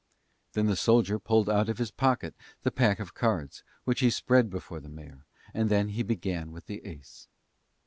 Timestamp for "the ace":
6.65-7.27